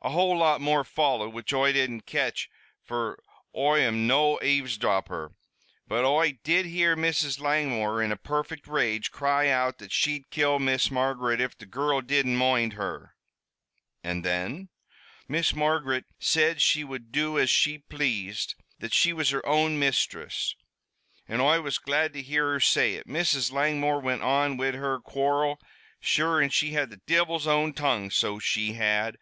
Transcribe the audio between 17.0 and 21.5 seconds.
do as she pl'ased that she was her own mistress an'